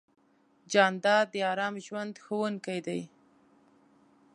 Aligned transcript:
جانداد 0.71 1.25
د 1.33 1.35
ارام 1.51 1.75
ژوند 1.85 2.13
خوښوونکی 2.23 2.79
دی. 2.85 3.01